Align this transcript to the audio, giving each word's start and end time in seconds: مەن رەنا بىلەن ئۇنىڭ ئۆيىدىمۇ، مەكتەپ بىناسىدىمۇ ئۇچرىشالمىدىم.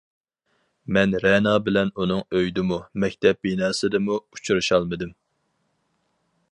مەن 0.95 1.11
رەنا 1.25 1.51
بىلەن 1.67 1.91
ئۇنىڭ 1.99 2.23
ئۆيىدىمۇ، 2.39 2.81
مەكتەپ 3.05 3.41
بىناسىدىمۇ 3.49 4.19
ئۇچرىشالمىدىم. 4.37 5.15